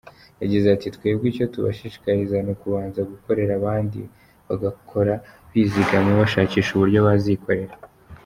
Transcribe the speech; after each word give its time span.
Yagize 0.41 0.67
ati 0.75 0.87
“Twebwe 0.95 1.25
icyo 1.31 1.45
tubashishikariza 1.53 2.37
ni 2.41 2.51
ukubanza 2.55 2.99
gukorera 3.11 3.51
abandi, 3.59 3.99
bagakora 4.47 5.13
bizigama 5.51 6.11
bashakisha 6.21 6.71
uburyo 6.73 6.99
bazikorera. 7.09 7.75